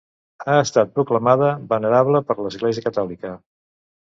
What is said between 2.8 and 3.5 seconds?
catòlica.